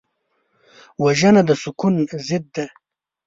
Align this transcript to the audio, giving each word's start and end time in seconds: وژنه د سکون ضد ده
وژنه 1.03 1.41
د 1.49 1.51
سکون 1.61 1.95
ضد 2.27 2.45
ده 2.55 2.65